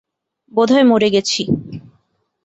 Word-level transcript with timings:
বোধহয় 0.51 0.85
মরে 0.85 1.09
গেছি। 1.09 1.41